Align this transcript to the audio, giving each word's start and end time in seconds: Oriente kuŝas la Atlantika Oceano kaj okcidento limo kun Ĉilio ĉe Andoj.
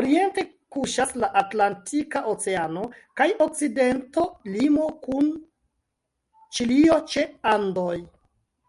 Oriente 0.00 0.42
kuŝas 0.76 1.14
la 1.24 1.30
Atlantika 1.40 2.22
Oceano 2.34 2.84
kaj 3.22 3.28
okcidento 3.48 4.28
limo 4.54 4.88
kun 5.08 5.34
Ĉilio 6.60 7.04
ĉe 7.12 7.30
Andoj. 7.58 8.02